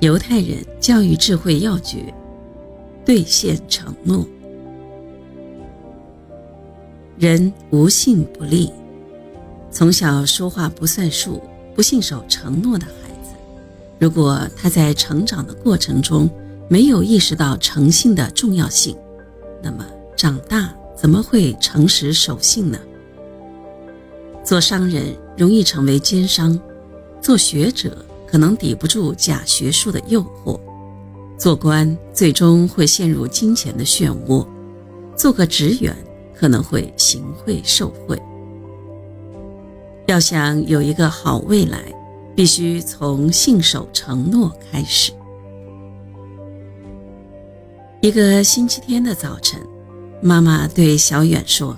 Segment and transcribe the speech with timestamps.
[0.00, 2.12] 犹太人教育智慧要诀：
[3.02, 4.26] 兑现承诺。
[7.18, 8.70] 人无信不立，
[9.70, 11.42] 从小说话不算数、
[11.74, 13.30] 不信守承诺的孩子，
[13.98, 16.28] 如果他在成长的过程中
[16.68, 18.94] 没有意识到诚信的重要性，
[19.62, 22.78] 那么长大怎么会诚实守信呢？
[24.44, 26.60] 做商人容易成为奸商，
[27.22, 30.60] 做学者可能抵不住假学术的诱惑，
[31.38, 34.46] 做官最终会陷入金钱的漩涡，
[35.16, 35.96] 做个职员。
[36.38, 38.20] 可能会行贿受贿。
[40.04, 41.78] 要想有一个好未来，
[42.34, 45.10] 必须从信守承诺开始。
[48.02, 49.58] 一个星期天的早晨，
[50.20, 51.74] 妈妈对小远说：“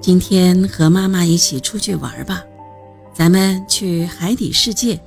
[0.00, 2.42] 今天和妈妈一起出去玩吧，
[3.16, 5.00] 咱们去海底世界。”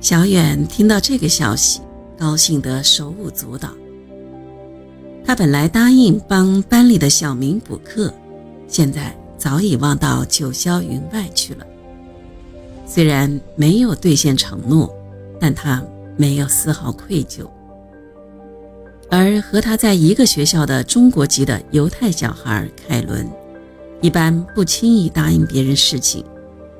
[0.00, 1.80] 小远听到这个消息，
[2.16, 3.70] 高兴得手舞足蹈。
[5.24, 8.14] 他本来答应帮班里的小明补课，
[8.68, 11.66] 现在早已忘到九霄云外去了。
[12.86, 14.88] 虽然没有兑现承诺，
[15.40, 15.84] 但他
[16.16, 17.44] 没有丝毫愧疚。
[19.10, 23.28] 而和他在一个学校的中国籍的犹太小孩凯伦，
[24.00, 26.24] 一般不轻易答应别人事情，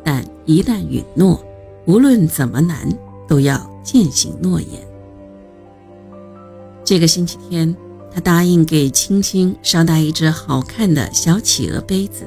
[0.08, 1.38] 但一旦允诺，
[1.84, 2.88] 无论怎么难，
[3.28, 4.70] 都要践行诺言。
[6.82, 7.76] 这个星期天。
[8.10, 12.24] 他答应给青青捎带一只好看的小企鹅杯子。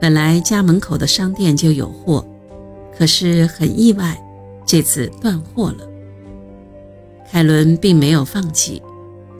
[0.00, 2.24] 本来家门口的商店就有货，
[2.96, 4.16] 可是很意外，
[4.64, 5.78] 这次断货了。
[7.28, 8.80] 凯伦并没有放弃，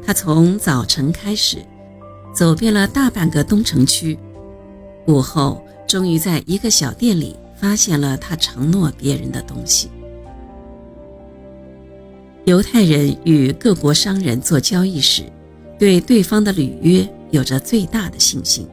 [0.04, 1.58] 他从早晨开始，
[2.34, 4.18] 走遍了大半个东城区，
[5.06, 5.62] 午后
[5.92, 9.90] 终于在一个小店里发现了他承诺别人的东西。
[12.46, 15.22] 犹太人与各国商人做交易时，
[15.78, 18.67] 对对方的履约有着最大的信心，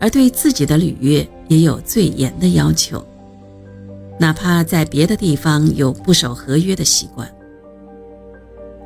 [0.00, 3.06] 而对自己的履约也有最严的要求，
[4.18, 7.32] 哪怕在别的地方有不守合约的习惯。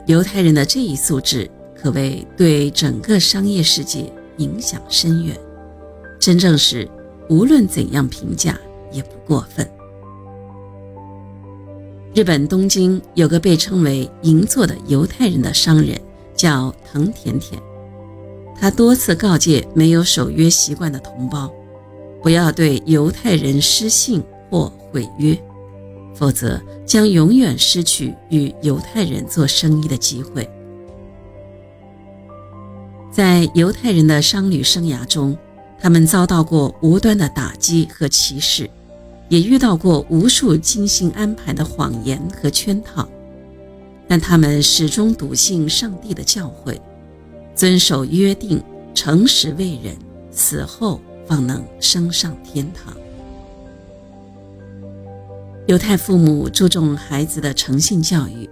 [0.05, 5.35] 犹太人的这一素质可谓对整个商业世界影响深远，
[6.19, 6.87] 真正是
[7.31, 8.59] 无论怎样评价
[8.93, 9.67] 也不过分。
[12.13, 15.97] 日本东京有个被称为银座的犹太人的商人，
[16.35, 17.59] 叫藤田田。
[18.61, 21.49] 他多次告诫没有守约习惯的同胞，
[22.21, 24.21] 不要对犹太人失信
[24.51, 25.39] 或毁约，
[26.13, 30.47] 否则将永远失去与犹太人做生意的机会。
[33.13, 35.39] 在犹太人的商旅生涯中，
[35.81, 38.69] 他们遭到过无端的打击和歧视。
[39.31, 43.09] 也遇到过无数精心安排的谎言和圈套，
[44.09, 46.77] 但他们始终笃信上帝的教诲，
[47.55, 48.61] 遵守约定，
[48.93, 49.97] 诚实为人，
[50.33, 52.93] 死后方能升上天堂。
[55.69, 58.51] 犹太父母注重孩子的诚信教育，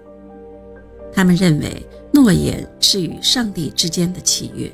[1.12, 4.72] 他们认为诺言是与上帝之间的契约，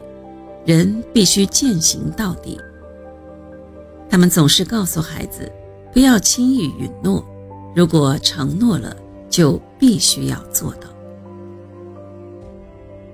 [0.64, 2.58] 人必须践行到底。
[4.08, 5.50] 他们总是告诉孩子。
[5.92, 7.24] 不要轻易允诺，
[7.72, 8.96] 如果承诺了，
[9.30, 10.88] 就必须要做到。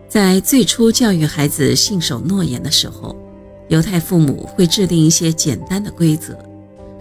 [0.09, 3.15] 在最初教育孩子信守诺言的时候，
[3.69, 6.34] 犹太父母会制定一些简单的规则，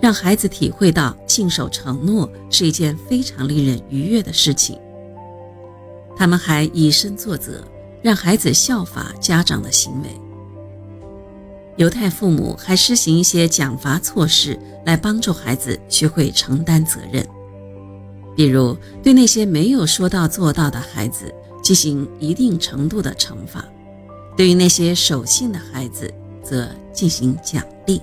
[0.01, 4.77] 让孩子体会到信守承诺是一件非常令人愉悦的事情。
[6.13, 7.63] 他们还以身作则，
[8.01, 10.09] 让孩子效法家长的行为。
[11.79, 17.25] 犹太父母还施行一些奖罚措施来帮助孩子学会承担责任，
[18.35, 23.63] 比如对那些没有说到做到的孩子进行一定程度的惩罚，
[24.35, 26.13] 对于那些守信的孩子
[26.43, 28.01] 则进行奖励。